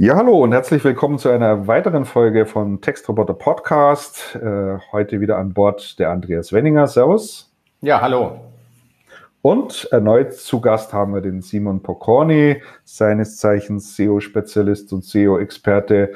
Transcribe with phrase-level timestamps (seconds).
[0.00, 4.36] Ja, hallo und herzlich willkommen zu einer weiteren Folge von Textroboter Podcast.
[4.36, 6.86] Äh, heute wieder an Bord der Andreas Wenninger.
[6.86, 7.52] Servus.
[7.80, 8.38] Ja, hallo.
[9.42, 16.12] Und erneut zu Gast haben wir den Simon Pokorny, seines Zeichens SEO-Spezialist und SEO-Experte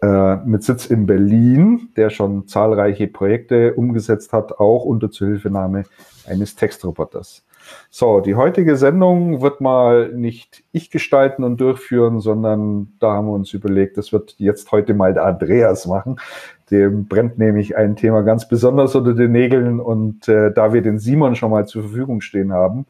[0.00, 5.82] äh, mit Sitz in Berlin, der schon zahlreiche Projekte umgesetzt hat, auch unter Zuhilfenahme
[6.28, 7.44] eines Textroboters.
[7.90, 13.32] So, die heutige Sendung wird mal nicht ich gestalten und durchführen, sondern da haben wir
[13.32, 16.16] uns überlegt, das wird jetzt heute mal der Andreas machen.
[16.70, 20.98] Dem brennt nämlich ein Thema ganz besonders unter den Nägeln und äh, da wir den
[20.98, 22.86] Simon schon mal zur Verfügung stehen haben,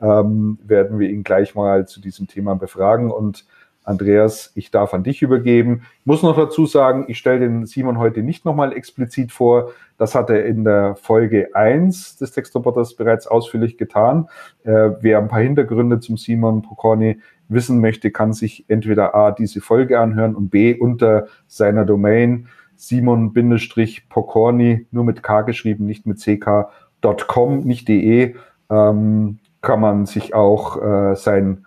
[0.00, 3.44] ähm, werden wir ihn gleich mal zu diesem Thema befragen und
[3.88, 5.84] Andreas, ich darf an dich übergeben.
[6.00, 9.70] Ich muss noch dazu sagen, ich stelle den Simon heute nicht nochmal explizit vor.
[9.96, 14.28] Das hat er in der Folge 1 des Textroboters bereits ausführlich getan.
[14.64, 19.62] Äh, wer ein paar Hintergründe zum Simon Pokorny wissen möchte, kann sich entweder A, diese
[19.62, 27.60] Folge anhören und B, unter seiner Domain simon-pokorny, nur mit K geschrieben, nicht mit ck.com,
[27.60, 28.34] nicht de,
[28.70, 31.64] ähm, kann man sich auch äh, sein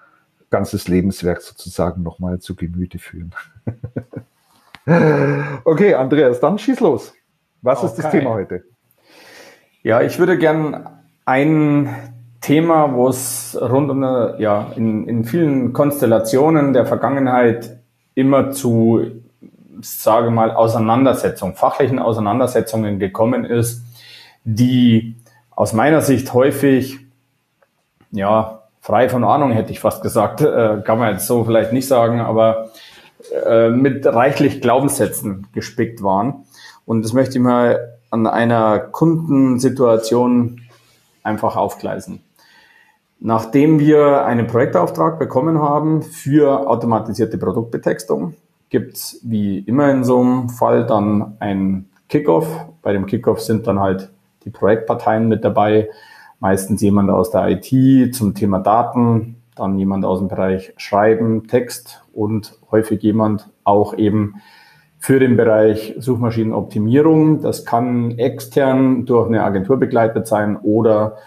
[0.52, 3.34] ganzes Lebenswerk sozusagen nochmal zu Gemüte führen.
[5.64, 7.14] okay, Andreas, dann schieß los.
[7.62, 7.88] Was okay.
[7.88, 8.64] ist das Thema heute?
[9.84, 10.90] Ja, ich würde gern
[11.26, 11.96] ein
[12.42, 17.80] Thema, wo es rund um eine, ja, in, in vielen Konstellationen der Vergangenheit
[18.16, 19.06] immer zu,
[19.82, 23.84] sage mal, Auseinandersetzungen, fachlichen Auseinandersetzungen gekommen ist,
[24.44, 25.16] die
[25.52, 27.00] aus meiner Sicht häufig,
[28.12, 30.42] ja, frei von Ahnung, hätte ich fast gesagt.
[30.52, 32.72] Äh, kann man jetzt so vielleicht nicht sagen, aber
[33.46, 36.46] äh, mit reichlich Glaubenssätzen gespickt waren.
[36.86, 40.62] Und das möchte ich mal an einer Kundensituation
[41.24, 42.22] einfach aufgleisen.
[43.20, 48.34] Nachdem wir einen Projektauftrag bekommen haben für automatisierte Produktbetextung,
[48.70, 52.48] gibt's wie immer in so einem Fall dann ein Kickoff.
[52.82, 54.10] Bei dem Kickoff sind dann halt
[54.44, 55.90] die Projektparteien mit dabei,
[56.42, 62.04] meistens jemand aus der IT zum Thema Daten, dann jemand aus dem Bereich Schreiben, Text
[62.14, 64.36] und häufig jemand auch eben
[64.98, 67.42] für den Bereich Suchmaschinenoptimierung.
[67.42, 71.18] Das kann extern durch eine Agentur begleitet sein oder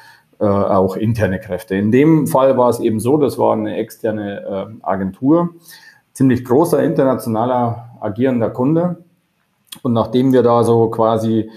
[0.41, 1.77] äh, auch interne Kräfte.
[1.77, 5.51] In dem Fall war es eben so, das war eine externe äh, Agentur,
[6.13, 8.97] ziemlich großer internationaler agierender Kunde.
[9.83, 11.51] Und nachdem wir da so quasi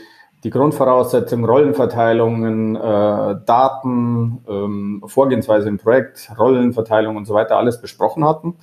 [0.47, 8.23] die Grundvoraussetzungen, Rollenverteilungen, äh, Daten, ähm, Vorgehensweise im Projekt, Rollenverteilung und so weiter alles besprochen
[8.23, 8.55] hatten.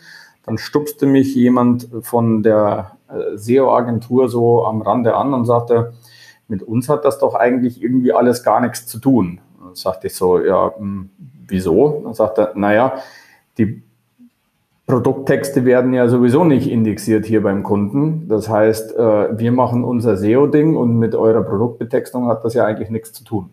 [0.46, 5.92] Dann stupste mich jemand von der äh, SEO-Agentur so am Rande an und sagte,
[6.48, 9.42] mit uns hat das doch eigentlich irgendwie alles gar nichts zu tun.
[9.62, 11.10] Dann sagte ich so, ja, mh, hm,
[11.46, 12.00] wieso?
[12.02, 12.94] Dann sagte er, naja,
[13.58, 13.82] die
[14.86, 18.28] Produkttexte werden ja sowieso nicht indexiert hier beim Kunden.
[18.28, 22.90] Das heißt, äh, wir machen unser SEO-Ding und mit eurer Produktbetextung hat das ja eigentlich
[22.90, 23.50] nichts zu tun.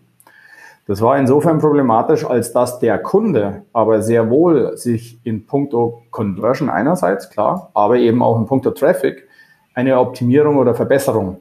[0.87, 6.69] Das war insofern problematisch, als dass der Kunde aber sehr wohl sich in puncto Conversion
[6.69, 9.27] einerseits, klar, aber eben auch in puncto Traffic
[9.73, 11.37] eine Optimierung oder Verbesserung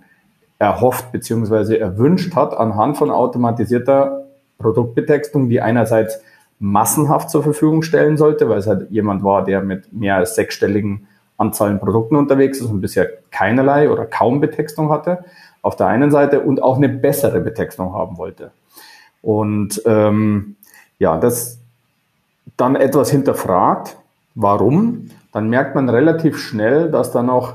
[0.61, 1.79] erhofft bzw.
[1.79, 4.27] erwünscht hat anhand von automatisierter
[4.59, 6.23] Produktbetextung, die einerseits
[6.61, 11.09] massenhaft zur Verfügung stellen sollte, weil es halt jemand war, der mit mehr als sechsstelligen
[11.39, 15.25] Anzahlen Produkten unterwegs ist und bisher keinerlei oder kaum Betextung hatte,
[15.63, 18.51] auf der einen Seite und auch eine bessere Betextung haben wollte.
[19.23, 20.57] Und ähm,
[20.99, 21.59] ja, das
[22.59, 23.97] dann etwas hinterfragt,
[24.35, 27.55] warum, dann merkt man relativ schnell, dass da noch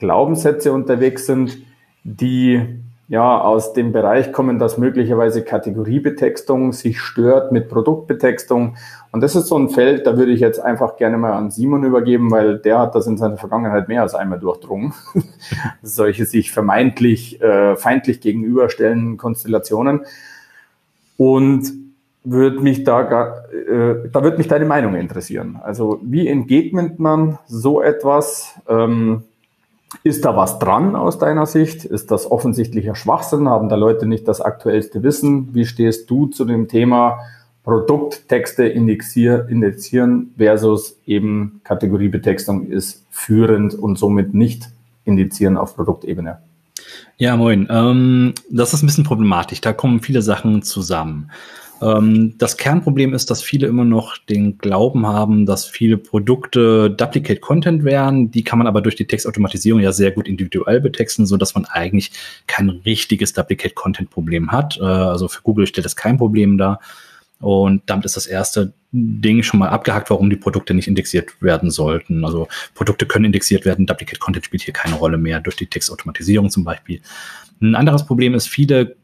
[0.00, 1.58] Glaubenssätze unterwegs sind,
[2.02, 2.79] die
[3.10, 8.76] ja, aus dem Bereich kommen, dass möglicherweise Kategoriebetextung sich stört mit Produktbetextung.
[9.10, 11.82] Und das ist so ein Feld, da würde ich jetzt einfach gerne mal an Simon
[11.82, 14.94] übergeben, weil der hat das in seiner Vergangenheit mehr als einmal durchdrungen.
[15.82, 20.02] Solche sich vermeintlich äh, feindlich gegenüberstellenden Konstellationen.
[21.16, 21.72] Und
[22.22, 25.58] würde mich da, äh, da würde mich deine Meinung interessieren.
[25.60, 28.54] Also wie entgegnet man so etwas?
[28.68, 29.24] Ähm,
[30.02, 31.84] ist da was dran aus deiner Sicht?
[31.84, 33.48] Ist das offensichtlicher Schwachsinn?
[33.48, 35.54] Haben da Leute nicht das aktuellste Wissen?
[35.54, 37.20] Wie stehst du zu dem Thema
[37.64, 44.70] Produkttexte indizieren versus eben Kategoriebetextung ist führend und somit nicht
[45.04, 46.38] indizieren auf Produktebene?
[47.18, 47.68] Ja, moin.
[47.70, 49.60] Ähm, das ist ein bisschen problematisch.
[49.60, 51.30] Da kommen viele Sachen zusammen.
[51.80, 57.40] Ähm, das Kernproblem ist, dass viele immer noch den Glauben haben, dass viele Produkte Duplicate
[57.40, 58.30] Content wären.
[58.30, 61.64] Die kann man aber durch die Textautomatisierung ja sehr gut individuell betexten, so dass man
[61.64, 62.12] eigentlich
[62.46, 64.78] kein richtiges Duplicate Content Problem hat.
[64.78, 66.80] Äh, also für Google stellt das kein Problem dar.
[67.40, 71.70] Und damit ist das erste Ding schon mal abgehakt, warum die Produkte nicht indexiert werden
[71.70, 72.24] sollten.
[72.24, 76.50] Also Produkte können indexiert werden, Duplicate Content spielt hier keine Rolle mehr, durch die Textautomatisierung
[76.50, 77.00] zum Beispiel.
[77.62, 78.96] Ein anderes Problem ist, viele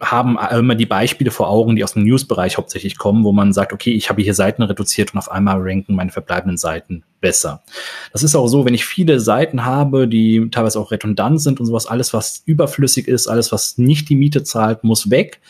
[0.00, 3.72] haben immer die Beispiele vor Augen, die aus dem News-Bereich hauptsächlich kommen, wo man sagt,
[3.72, 7.62] okay, ich habe hier Seiten reduziert und auf einmal ranken meine verbleibenden Seiten besser.
[8.12, 11.66] Das ist auch so, wenn ich viele Seiten habe, die teilweise auch redundant sind und
[11.66, 15.40] sowas, alles, was überflüssig ist, alles, was nicht die Miete zahlt, muss weg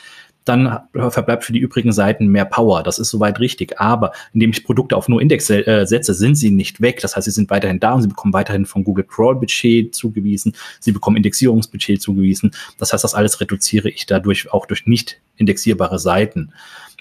[0.46, 2.82] dann verbleibt für die übrigen Seiten mehr Power.
[2.82, 3.80] Das ist soweit richtig.
[3.80, 7.00] Aber indem ich Produkte auf nur Index äh, setze, sind sie nicht weg.
[7.00, 10.54] Das heißt, sie sind weiterhin da und sie bekommen weiterhin von Google Crawl Budget zugewiesen.
[10.78, 12.52] Sie bekommen Indexierungsbudget zugewiesen.
[12.78, 16.52] Das heißt, das alles reduziere ich dadurch auch durch nicht indexierbare Seiten.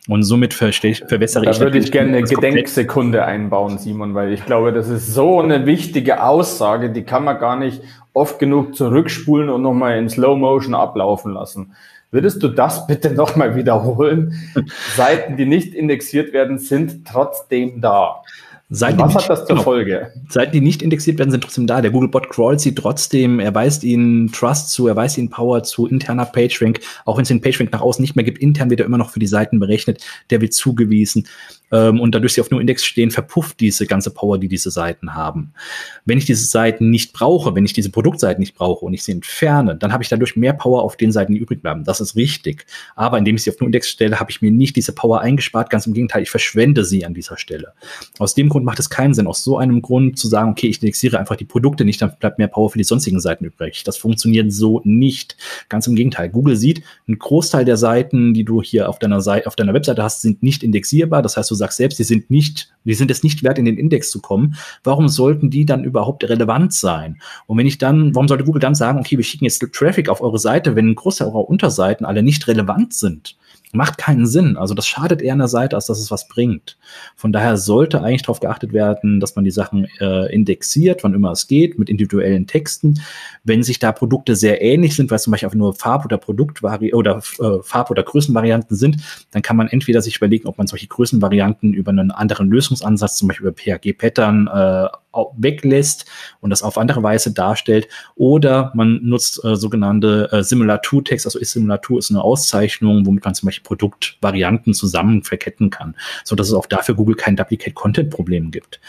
[0.08, 1.58] Und somit verwässere ich.
[1.58, 5.66] Da würde ich gerne eine Gedenksekunde einbauen, Simon, weil ich glaube, das ist so eine
[5.66, 7.82] wichtige Aussage, die kann man gar nicht
[8.14, 11.74] oft genug zurückspulen und nochmal in Slow Motion ablaufen lassen.
[12.12, 14.34] Würdest du das bitte nochmal wiederholen?
[14.96, 18.22] Seiten, die nicht indexiert werden, sind trotzdem da.
[18.70, 19.62] Seiten, Was hat das zur genau.
[19.62, 20.12] Folge?
[20.28, 21.82] Seiten, die nicht indexiert werden, sind trotzdem da.
[21.82, 23.40] Der Googlebot crawlt sie trotzdem.
[23.40, 26.80] Er weist ihnen Trust zu, er weist ihnen Power zu, interner PageRank.
[27.06, 29.12] Auch wenn es den PageRank nach außen nicht mehr gibt, intern wird er immer noch
[29.12, 30.04] für die Seiten berechnet.
[30.32, 31.28] Der wird zugewiesen
[31.72, 35.16] ähm, und dadurch sie auf nur Index stehen, verpufft diese ganze Power, die diese Seiten
[35.16, 35.54] haben.
[36.06, 39.12] Wenn ich diese Seiten nicht brauche, wenn ich diese Produktseiten nicht brauche und ich sie
[39.12, 41.84] entferne, dann habe ich dadurch mehr Power auf den Seiten, die übrig bleiben.
[41.84, 42.66] Das ist richtig.
[42.96, 45.70] Aber indem ich sie auf nur Index stelle, habe ich mir nicht diese Power eingespart.
[45.70, 47.74] Ganz im Gegenteil, ich verschwende sie an dieser Stelle.
[48.20, 50.82] Aus dem Grund macht es keinen Sinn, aus so einem Grund zu sagen, okay, ich
[50.82, 53.84] indexiere einfach die Produkte nicht, dann bleibt mehr Power für die sonstigen Seiten übrig.
[53.84, 55.38] Das funktioniert so nicht.
[55.70, 56.30] Ganz im Gegenteil.
[56.30, 60.04] Google sieht, ein Großteil der Seiten, die du hier auf deiner Seite, auf deiner Webseite
[60.04, 61.22] hast, sind nicht indexierbar.
[61.22, 63.78] Das heißt, du sagst selbst, die sind nicht, die sind es nicht wert, in den
[63.78, 64.56] Index zu kommen.
[64.84, 67.20] Warum sollten die dann überhaupt relevant sein?
[67.48, 70.22] Und wenn ich dann, warum sollte Google dann sagen, okay, wir schicken jetzt Traffic auf
[70.22, 73.36] eure Seite, wenn ein Großteil eurer Unterseiten alle nicht relevant sind?
[73.74, 74.56] Macht keinen Sinn.
[74.58, 76.78] Also das schadet eher einer Seite, als dass es was bringt.
[77.16, 81.32] Von daher sollte eigentlich darauf geachtet werden, dass man die Sachen äh, indexiert, wann immer
[81.32, 83.02] es geht, mit individuellen Texten.
[83.44, 87.22] Wenn sich da Produkte sehr ähnlich sind, weil zum Beispiel nur Farb- oder Produktvari oder
[87.40, 88.98] äh, Farb- oder Größenvarianten sind,
[89.32, 93.28] dann kann man entweder sich überlegen, ob man solche Größenvarianten über einen anderen Lösungsansatz, zum
[93.28, 94.88] Beispiel über PHG-Pattern, äh,
[95.38, 96.06] weglässt
[96.42, 97.88] und das auf andere Weise darstellt.
[98.16, 101.26] Oder man nutzt äh, sogenannte äh, Simulatur-Text.
[101.26, 106.48] Also Simulatur ist eine Auszeichnung, womit man zum Beispiel Produktvarianten zusammen verketten kann, so dass
[106.48, 108.80] es auch dafür Google kein Duplicate-Content-Problem gibt.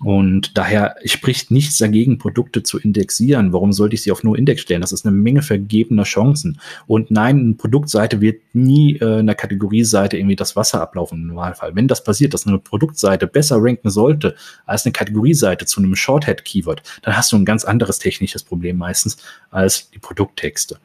[0.00, 3.52] Und daher spricht nichts dagegen, Produkte zu indexieren.
[3.52, 4.80] Warum sollte ich sie auf nur Index stellen?
[4.80, 6.60] Das ist eine Menge vergebener Chancen.
[6.86, 11.26] Und nein, eine Produktseite wird nie äh, in der Kategorieseite irgendwie das Wasser ablaufen im
[11.26, 11.74] Normalfall.
[11.74, 14.36] Wenn das passiert, dass eine Produktseite besser ranken sollte
[14.66, 19.16] als eine Kategorieseite zu einem Shorthead-Keyword, dann hast du ein ganz anderes technisches Problem meistens
[19.50, 20.78] als die Produkttexte.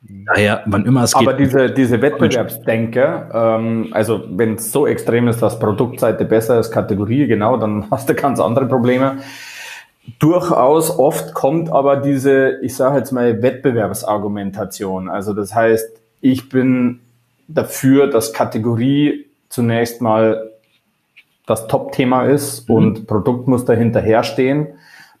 [0.00, 1.26] Daher, wann immer es geht.
[1.26, 6.70] Aber diese, diese Wettbewerbsdenke, ähm, also wenn es so extrem ist, dass Produktseite besser ist,
[6.70, 9.18] Kategorie, genau, dann hast du ganz andere Probleme.
[10.18, 15.08] Durchaus oft kommt aber diese, ich sage jetzt mal, Wettbewerbsargumentation.
[15.08, 17.00] Also das heißt, ich bin
[17.48, 20.50] dafür, dass Kategorie zunächst mal
[21.46, 22.74] das Top-Thema ist mhm.
[22.74, 24.68] und Produkt muss dahinter herstehen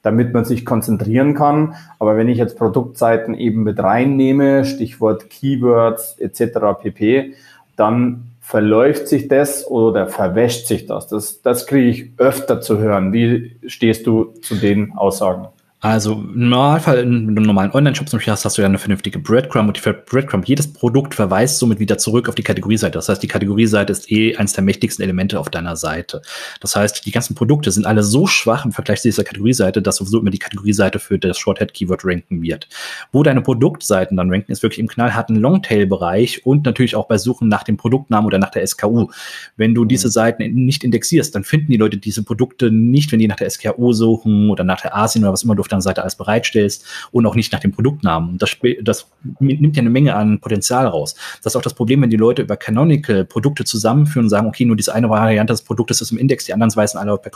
[0.02, 1.74] damit man sich konzentrieren kann.
[1.98, 6.80] Aber wenn ich jetzt Produktseiten eben mit reinnehme, Stichwort Keywords etc.
[6.80, 7.34] pp,
[7.76, 11.06] dann verläuft sich das oder verwäscht sich das.
[11.08, 13.12] Das, das kriege ich öfter zu hören.
[13.12, 15.48] Wie stehst du zu den Aussagen?
[15.80, 19.20] Also im Normalfall in einem normalen Online-Shop zum Beispiel hast, hast du ja eine vernünftige
[19.20, 22.94] Breadcrumb und die Breadcrumb, jedes Produkt verweist somit wieder zurück auf die Kategorieseite.
[22.94, 26.20] Das heißt, die Kategorieseite ist eh eines der mächtigsten Elemente auf deiner Seite.
[26.60, 29.96] Das heißt, die ganzen Produkte sind alle so schwach im Vergleich zu dieser Kategorieseite, dass
[29.96, 32.68] sowieso immer die Kategorieseite für das Shorthead-Keyword ranken wird.
[33.12, 37.46] Wo deine Produktseiten dann ranken, ist wirklich im knallharten Longtail-Bereich und natürlich auch bei Suchen
[37.46, 39.10] nach dem Produktnamen oder nach der SKU.
[39.56, 43.28] Wenn du diese Seiten nicht indexierst, dann finden die Leute diese Produkte nicht, wenn die
[43.28, 46.02] nach der SKU suchen oder nach der Asien oder was immer du auf deiner Seite
[46.02, 48.38] alles bereitstellst und auch nicht nach dem Produktnamen.
[48.38, 51.14] Das, das nimmt ja eine Menge an Potenzial raus.
[51.42, 54.64] Das ist auch das Problem, wenn die Leute über Canonical Produkte zusammenführen und sagen, okay,
[54.64, 57.30] nur diese eine Variante des Produktes ist im Index, die anderen weisen alle bei,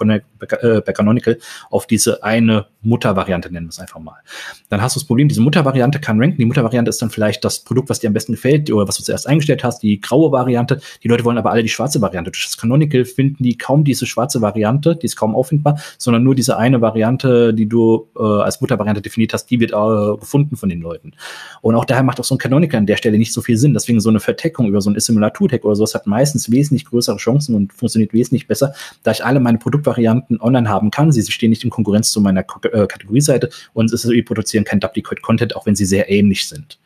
[0.56, 1.38] äh, Canonical
[1.70, 4.16] auf diese eine Muttervariante, nennen wir es einfach mal.
[4.68, 6.38] Dann hast du das Problem, diese Muttervariante kann ranken.
[6.38, 9.02] Die Muttervariante ist dann vielleicht das Produkt, was dir am besten gefällt oder was du
[9.02, 10.80] zuerst eingestellt hast, die graue Variante.
[11.02, 12.30] Die Leute wollen aber alle die schwarze Variante.
[12.30, 16.34] Durch das Canonical finden die kaum diese schwarze Variante, die ist kaum auffindbar, sondern nur
[16.34, 20.68] diese eine Variante, die du äh, als Muttervariante definiert hast, die wird äh, gefunden von
[20.68, 21.12] den Leuten.
[21.60, 23.74] Und auch daher macht auch so ein Canonical an der Stelle nicht so viel Sinn.
[23.74, 27.54] Deswegen so eine Verteckung über so ein Assimilatur-Tag oder sowas hat meistens wesentlich größere Chancen
[27.54, 31.12] und funktioniert wesentlich besser, da ich alle meine Produktvarianten online haben kann.
[31.12, 34.80] Sie stehen nicht in Konkurrenz zu meiner äh, Kategorieseite und es ist, wir produzieren kein
[34.80, 36.78] Duplicate-Content, auch wenn sie sehr ähnlich sind.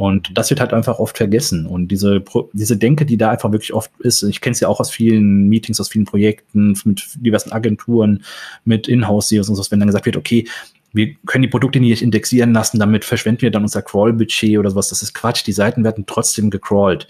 [0.00, 1.66] Und das wird halt einfach oft vergessen.
[1.66, 4.80] Und diese, diese Denke, die da einfach wirklich oft ist, ich kenne es ja auch
[4.80, 8.24] aus vielen Meetings, aus vielen Projekten, mit diversen Agenturen,
[8.64, 10.48] mit Inhouse-SEOs und so, wenn dann gesagt wird, okay,
[10.92, 14.88] wir können die Produkte nicht indexieren lassen, damit verschwenden wir dann unser Crawl-Budget oder sowas.
[14.88, 15.46] Das ist Quatsch.
[15.46, 17.06] Die Seiten werden trotzdem gecrawlt.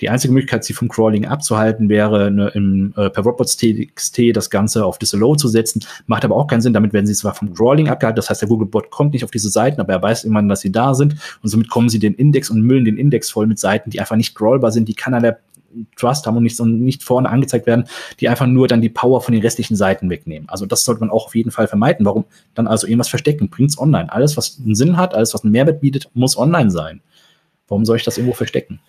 [0.00, 4.84] Die einzige Möglichkeit, sie vom Crawling abzuhalten, wäre ne, im, äh, per Robots.txt das Ganze
[4.84, 5.84] auf Disallow zu setzen.
[6.06, 6.72] Macht aber auch keinen Sinn.
[6.72, 8.16] Damit werden sie zwar vom Crawling abgehalten.
[8.16, 10.72] Das heißt, der Googlebot kommt nicht auf diese Seiten, aber er weiß immer, dass sie
[10.72, 11.14] da sind.
[11.40, 14.16] Und somit kommen sie den Index und müllen den Index voll mit Seiten, die einfach
[14.16, 15.36] nicht crawlbar sind, die keinerlei
[15.96, 17.84] Trust haben und nicht, und nicht vorne angezeigt werden,
[18.20, 20.48] die einfach nur dann die Power von den restlichen Seiten wegnehmen.
[20.48, 22.06] Also das sollte man auch auf jeden Fall vermeiden.
[22.06, 22.24] Warum
[22.54, 23.48] dann also irgendwas verstecken?
[23.48, 24.12] Bringt's online.
[24.12, 27.00] Alles, was einen Sinn hat, alles, was einen Mehrwert bietet, muss online sein.
[27.68, 28.80] Warum soll ich das irgendwo verstecken?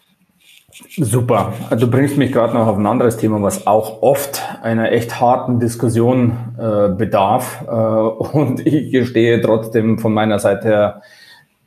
[0.98, 1.54] Super.
[1.78, 5.60] Du bringst mich gerade noch auf ein anderes Thema, was auch oft einer echt harten
[5.60, 7.64] Diskussion äh, bedarf.
[7.68, 11.02] Äh, und ich gestehe trotzdem von meiner Seite her,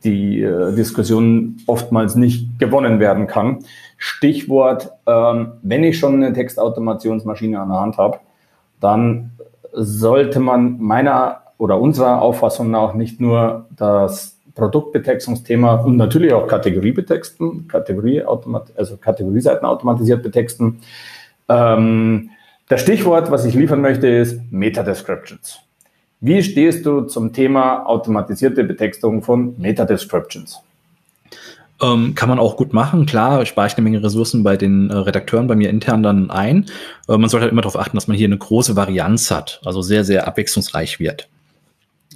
[0.03, 3.59] die äh, Diskussion oftmals nicht gewonnen werden kann.
[3.97, 8.19] Stichwort, ähm, wenn ich schon eine Textautomationsmaschine an der Hand habe,
[8.79, 9.31] dann
[9.73, 17.67] sollte man meiner oder unserer Auffassung nach nicht nur das Produktbetextungsthema und natürlich auch Kategoriebetexten,
[17.67, 20.79] Kategorie also Kategorieseiten automatisiert betexten.
[21.47, 22.31] Ähm,
[22.67, 25.59] das Stichwort, was ich liefern möchte, ist Meta-Descriptions.
[26.19, 30.61] Wie stehst du zum Thema automatisierte Betextung von Meta-Descriptions?
[31.79, 33.05] Ähm, kann man auch gut machen.
[33.05, 36.65] Klar, spare ich eine Menge Ressourcen bei den äh, Redakteuren bei mir intern dann ein.
[37.07, 39.83] Äh, man sollte halt immer darauf achten, dass man hier eine große Varianz hat, also
[39.83, 41.29] sehr, sehr abwechslungsreich wird.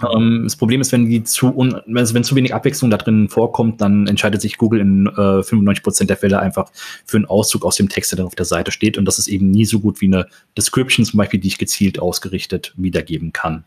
[0.03, 3.29] Ähm, das Problem ist, wenn die zu un also wenn zu wenig Abwechslung da drin
[3.29, 6.71] vorkommt, dann entscheidet sich Google in äh, 95 Prozent der Fälle einfach
[7.05, 8.97] für einen Auszug aus dem Text, der dann auf der Seite steht.
[8.97, 10.25] Und das ist eben nie so gut wie eine
[10.57, 13.63] Description zum Beispiel, die ich gezielt ausgerichtet wiedergeben kann.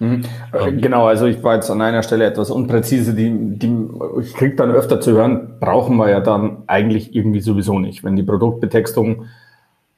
[0.00, 0.22] Mhm.
[0.58, 0.80] Ähm.
[0.80, 3.88] Genau, also ich war jetzt an einer Stelle etwas unpräzise, die, die
[4.22, 8.02] ich krieg dann öfter zu hören, brauchen wir ja dann eigentlich irgendwie sowieso nicht.
[8.02, 9.26] Wenn die Produktbetextung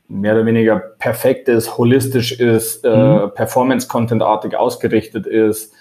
[0.09, 3.31] mehr oder weniger perfekt ist, holistisch ist, äh, mhm.
[3.35, 5.73] Performance-Content-artig ausgerichtet ist,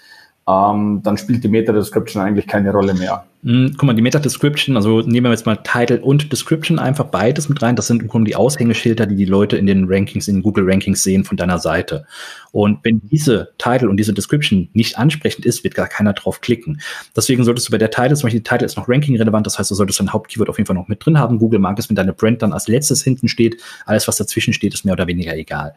[0.48, 3.24] ähm, dann spielt die Meta-Description eigentlich keine Rolle mehr.
[3.44, 7.48] Mhm, guck mal, die Meta-Description, also nehmen wir jetzt mal Title und Description einfach beides
[7.48, 7.74] mit rein.
[7.74, 10.64] Das sind im Grunde die Aushängeschilder, die die Leute in den Rankings, in den Google
[10.70, 12.06] Rankings sehen von deiner Seite.
[12.52, 16.80] Und wenn diese Title und diese Description nicht ansprechend ist, wird gar keiner drauf klicken.
[17.16, 19.72] Deswegen solltest du bei der Title, zum Beispiel die Title ist noch Ranking-relevant, das heißt,
[19.72, 21.40] du solltest dein Hauptkeyword auf jeden Fall noch mit drin haben.
[21.40, 23.60] Google mag es, wenn deine Brand dann als letztes hinten steht.
[23.86, 25.74] Alles, was dazwischen steht, ist mehr oder weniger egal.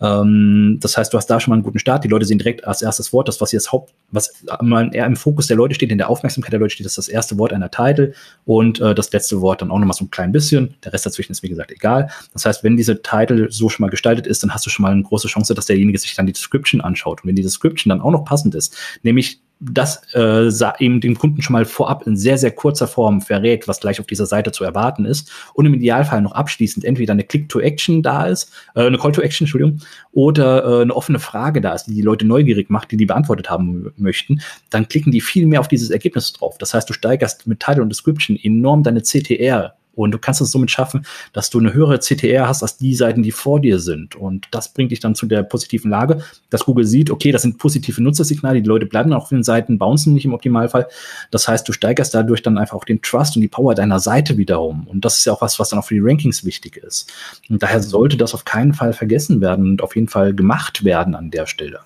[0.00, 2.02] Ähm, das heißt, du hast da schon mal einen guten Start.
[2.02, 5.14] Die Leute sehen direkt als erstes Wort, das, was hier das Haupt, was eher im
[5.14, 7.70] Fokus der Leute steht, in der Aufmerksamkeit der Leute steht, ist das erste Wort einer
[7.70, 10.74] Title und äh, das letzte Wort dann auch nochmal so ein klein bisschen.
[10.84, 12.10] Der Rest dazwischen ist, wie gesagt, egal.
[12.32, 14.92] Das heißt, wenn diese Title so schon mal gestaltet ist, dann hast du schon mal
[14.92, 17.22] eine große Chance, dass derjenige sich dann die Description anschaut.
[17.22, 19.40] Und wenn die Description dann auch noch passend ist, nämlich
[19.72, 23.80] das äh, eben dem Kunden schon mal vorab in sehr, sehr kurzer Form verrät, was
[23.80, 28.02] gleich auf dieser Seite zu erwarten ist und im Idealfall noch abschließend entweder eine Click-to-Action
[28.02, 29.80] da ist, äh, eine Call-to-Action, Entschuldigung,
[30.12, 33.50] oder äh, eine offene Frage da ist, die die Leute neugierig macht, die die beantwortet
[33.50, 34.40] haben möchten,
[34.70, 36.58] dann klicken die viel mehr auf dieses Ergebnis drauf.
[36.58, 40.50] Das heißt, du steigerst mit Title und Description enorm deine CTR und du kannst es
[40.50, 44.16] somit schaffen, dass du eine höhere CTR hast als die Seiten, die vor dir sind.
[44.16, 47.58] Und das bringt dich dann zu der positiven Lage, dass Google sieht, okay, das sind
[47.58, 50.88] positive Nutzersignale, die Leute bleiben auf den Seiten, bouncen nicht im Optimalfall.
[51.30, 54.36] Das heißt, du steigerst dadurch dann einfach auch den Trust und die Power deiner Seite
[54.36, 54.86] wiederum.
[54.86, 57.12] Und das ist ja auch was, was dann auch für die Rankings wichtig ist.
[57.48, 61.14] Und daher sollte das auf keinen Fall vergessen werden und auf jeden Fall gemacht werden
[61.14, 61.80] an der Stelle.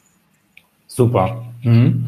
[0.98, 1.44] Super.
[1.62, 2.06] Mhm.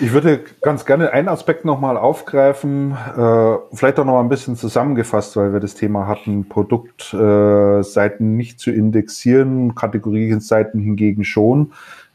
[0.00, 5.36] Ich würde ganz gerne einen Aspekt nochmal aufgreifen, äh, vielleicht auch noch ein bisschen zusammengefasst,
[5.36, 11.72] weil wir das Thema hatten, Produktseiten äh, nicht zu indexieren, Kategorieseiten hingegen schon.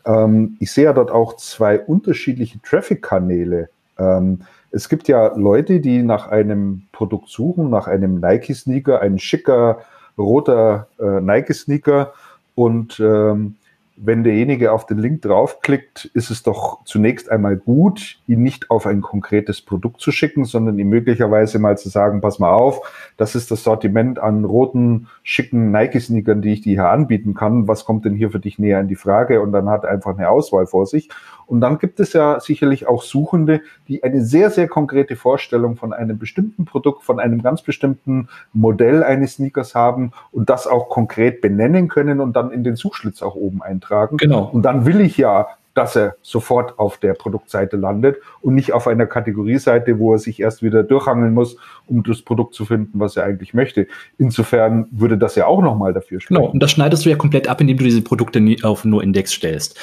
[0.08, 3.70] Ähm, ich sehe ja dort auch zwei unterschiedliche Traffic-Kanäle.
[4.00, 4.40] Ähm,
[4.72, 9.82] es gibt ja Leute, die nach einem Produkt suchen, nach einem Nike-Sneaker, ein schicker
[10.18, 12.12] roter äh, Nike-Sneaker
[12.56, 13.58] und ähm,
[14.00, 18.86] wenn derjenige auf den Link draufklickt, ist es doch zunächst einmal gut, ihn nicht auf
[18.86, 22.82] ein konkretes Produkt zu schicken, sondern ihm möglicherweise mal zu sagen, pass mal auf,
[23.18, 27.68] das ist das Sortiment an roten, schicken Nike-Sneakern, die ich dir hier anbieten kann.
[27.68, 29.42] Was kommt denn hier für dich näher in die Frage?
[29.42, 31.10] Und dann hat er einfach eine Auswahl vor sich.
[31.48, 35.94] Und dann gibt es ja sicherlich auch Suchende, die eine sehr, sehr konkrete Vorstellung von
[35.94, 41.42] einem bestimmten Produkt, von einem ganz bestimmten Modell eines Sneakers haben und das auch konkret
[41.42, 43.87] benennen können und dann in den Suchschlitz auch oben eintragen.
[44.17, 44.50] Genau.
[44.51, 48.88] Und dann will ich ja dass er sofort auf der Produktseite landet und nicht auf
[48.88, 53.15] einer Kategorieseite, wo er sich erst wieder durchhangeln muss, um das Produkt zu finden, was
[53.15, 53.86] er eigentlich möchte.
[54.17, 56.41] Insofern würde das ja auch nochmal dafür sprechen.
[56.41, 59.34] Genau, und das schneidest du ja komplett ab, indem du diese Produkte auf nur Index
[59.34, 59.79] stellst.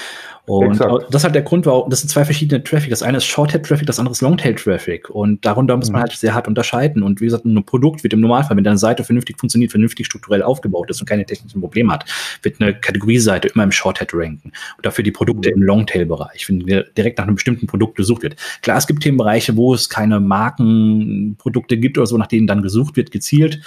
[0.46, 1.06] Und Exakt.
[1.08, 2.90] das ist halt der Grund, warum das sind zwei verschiedene Traffic.
[2.90, 5.08] Das eine ist Short-Tail-Traffic, das andere ist Long-Tail-Traffic.
[5.08, 6.02] Und darunter muss man mhm.
[6.02, 7.02] halt sehr hart unterscheiden.
[7.02, 10.42] Und wie gesagt, ein Produkt wird im Normalfall, wenn deine Seite vernünftig funktioniert, vernünftig strukturell
[10.42, 12.04] aufgebaut ist und keine technischen Probleme hat,
[12.42, 14.52] wird eine Kategorieseite immer im Short-Tail ranken.
[14.76, 15.56] Und dafür die Produkte mhm.
[15.56, 16.58] im Long-Tail-Bereich, wenn
[16.94, 18.36] direkt nach einem bestimmten Produkt gesucht wird.
[18.60, 22.96] Klar, es gibt Themenbereiche, wo es keine Markenprodukte gibt oder so, nach denen dann gesucht
[22.96, 23.60] wird, gezielt.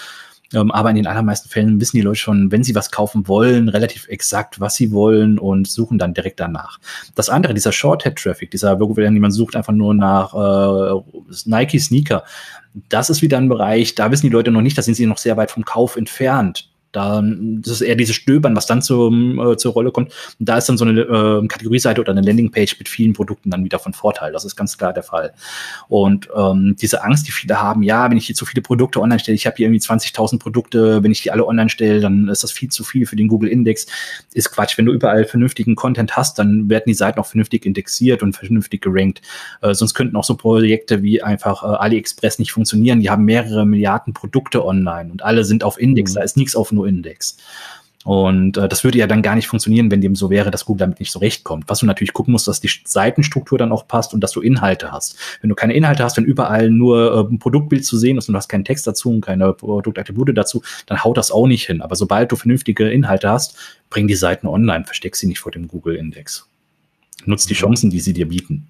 [0.54, 3.70] Ähm, aber in den allermeisten Fällen wissen die Leute schon, wenn sie was kaufen wollen,
[3.70, 6.80] relativ exakt, was sie wollen und suchen dann direkt danach.
[7.16, 11.02] Das andere, dieser Shorthead-Traffic, dieser, wo man sucht einfach nur nach äh,
[11.46, 12.24] Nike-Sneaker,
[12.90, 15.18] das ist wieder ein Bereich, da wissen die Leute noch nicht, da sind sie noch
[15.18, 16.70] sehr weit vom Kauf entfernt.
[16.98, 20.12] Da, das ist eher dieses Stöbern, was dann zum, äh, zur Rolle kommt.
[20.40, 23.64] Und da ist dann so eine äh, Kategorieseite oder eine Landingpage mit vielen Produkten dann
[23.64, 24.32] wieder von Vorteil.
[24.32, 25.34] Das ist ganz klar der Fall.
[25.90, 29.20] Und ähm, diese Angst, die viele haben, ja, wenn ich hier zu viele Produkte online
[29.20, 32.42] stelle, ich habe hier irgendwie 20.000 Produkte, wenn ich die alle online stelle, dann ist
[32.42, 33.86] das viel zu viel für den Google-Index.
[34.34, 34.76] Ist Quatsch.
[34.80, 38.82] Wenn du überall vernünftigen Content hast, dann werden die Seiten auch vernünftig indexiert und vernünftig
[38.82, 39.22] gerankt.
[39.62, 43.02] Äh, sonst könnten auch so Projekte wie einfach äh, AliExpress nicht funktionieren.
[43.02, 46.12] Die haben mehrere Milliarden Produkte online und alle sind auf Index.
[46.12, 46.16] Mhm.
[46.16, 47.38] Da ist nichts auf nur Index.
[48.08, 50.80] Und äh, das würde ja dann gar nicht funktionieren, wenn dem so wäre, dass Google
[50.80, 51.68] damit nicht so recht kommt.
[51.68, 54.94] Was du natürlich gucken musst, dass die Seitenstruktur dann auch passt und dass du Inhalte
[54.94, 55.18] hast.
[55.42, 58.34] Wenn du keine Inhalte hast, wenn überall nur äh, ein Produktbild zu sehen ist und
[58.34, 61.82] du hast keinen Text dazu und keine Produktattribute dazu, dann haut das auch nicht hin.
[61.82, 63.58] Aber sobald du vernünftige Inhalte hast,
[63.90, 66.48] bring die Seiten online, versteck sie nicht vor dem Google-Index.
[67.26, 67.58] Nutz die mhm.
[67.58, 68.70] Chancen, die sie dir bieten.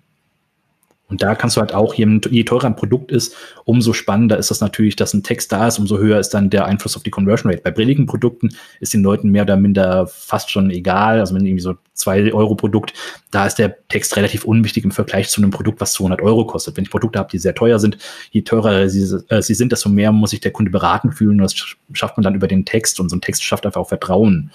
[1.10, 3.34] Und da kannst du halt auch, je, teurer ein Produkt ist,
[3.64, 6.66] umso spannender ist das natürlich, dass ein Text da ist, umso höher ist dann der
[6.66, 7.64] Einfluss auf die Conversion Rate.
[7.64, 8.50] Bei billigen Produkten
[8.82, 11.20] ist den Leuten mehr oder minder fast schon egal.
[11.20, 12.94] Also wenn irgendwie so zwei Euro Produkt,
[13.32, 16.76] da ist der Text relativ unwichtig im Vergleich zu einem Produkt, was 200 Euro kostet.
[16.76, 17.98] Wenn ich Produkte habe, die sehr teuer sind,
[18.32, 21.40] je teurer sie, äh, sie sind, desto mehr muss sich der Kunde beraten fühlen.
[21.40, 21.56] Und das
[21.94, 23.00] schafft man dann über den Text.
[23.00, 24.52] Und so ein Text schafft einfach auch Vertrauen.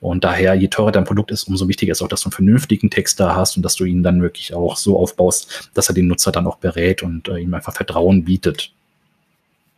[0.00, 2.90] Und daher, je teurer dein Produkt ist, umso wichtiger ist auch, dass du einen vernünftigen
[2.90, 6.06] Text da hast und dass du ihn dann wirklich auch so aufbaust, dass er den
[6.06, 8.72] Nutzer dann auch berät und äh, ihm einfach Vertrauen bietet.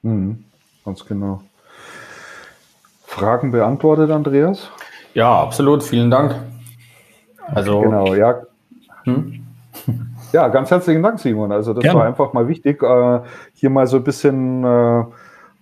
[0.03, 0.45] Mhm,
[0.85, 1.43] ganz genau.
[3.07, 4.71] Fragen beantwortet, Andreas?
[5.15, 5.83] Ja, absolut.
[5.83, 6.35] Vielen Dank.
[7.47, 8.43] Also genau, ja.
[9.05, 9.47] Hm?
[10.33, 11.53] Ja, ganz herzlichen Dank, Simon.
[11.53, 12.01] Also das Gerne.
[12.01, 13.21] war einfach mal wichtig, äh,
[13.55, 15.05] hier mal so ein bisschen äh,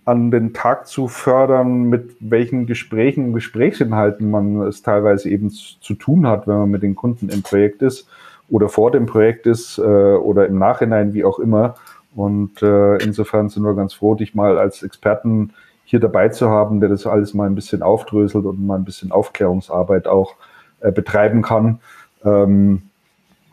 [0.07, 5.93] an den Tag zu fördern, mit welchen Gesprächen und Gesprächsinhalten man es teilweise eben zu
[5.95, 8.07] tun hat, wenn man mit den Kunden im Projekt ist
[8.47, 11.75] oder vor dem Projekt ist äh, oder im Nachhinein, wie auch immer.
[12.15, 15.51] Und äh, insofern sind wir ganz froh, dich mal als Experten
[15.83, 19.11] hier dabei zu haben, der das alles mal ein bisschen aufdröselt und mal ein bisschen
[19.11, 20.35] Aufklärungsarbeit auch
[20.79, 21.81] äh, betreiben kann.
[22.23, 22.83] Ähm,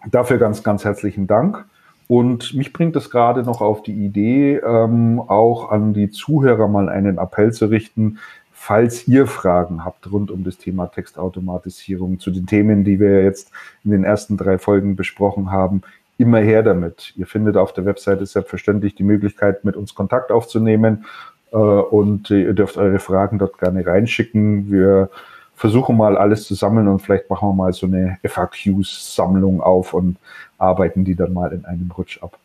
[0.09, 1.65] dafür ganz, ganz herzlichen Dank.
[2.07, 6.89] Und mich bringt es gerade noch auf die Idee, ähm, auch an die Zuhörer mal
[6.89, 8.19] einen Appell zu richten,
[8.53, 13.51] falls ihr Fragen habt rund um das Thema Textautomatisierung zu den Themen, die wir jetzt
[13.85, 15.83] in den ersten drei Folgen besprochen haben,
[16.19, 17.13] immer her damit.
[17.17, 21.07] Ihr findet auf der Webseite selbstverständlich die Möglichkeit, mit uns Kontakt aufzunehmen
[21.53, 24.71] äh, und ihr dürft eure Fragen dort gerne reinschicken.
[24.71, 25.11] Wir
[25.57, 30.17] versuchen mal alles zu sammeln und vielleicht machen wir mal so eine FAQs-Sammlung auf und
[30.59, 32.39] arbeiten die dann mal in einem Rutsch ab.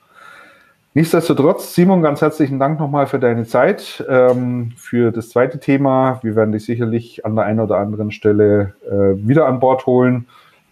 [0.95, 6.19] Nichtsdestotrotz, Simon, ganz herzlichen Dank nochmal für deine Zeit, ähm, für das zweite Thema.
[6.24, 10.26] Wir werden dich sicherlich an der einen oder anderen Stelle äh, wieder an Bord holen.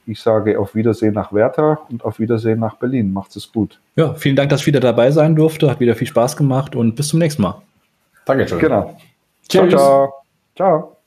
[0.07, 3.13] Ich sage auf Wiedersehen nach Werther und auf Wiedersehen nach Berlin.
[3.13, 3.79] Macht's es gut.
[3.95, 5.69] Ja, vielen Dank, dass ich wieder dabei sein durfte.
[5.69, 7.61] Hat wieder viel Spaß gemacht und bis zum nächsten Mal.
[8.25, 8.59] Danke, schön.
[8.59, 8.97] Genau.
[9.47, 9.69] Tschüss.
[9.69, 10.13] Ciao, ciao.
[10.55, 10.97] Ciao.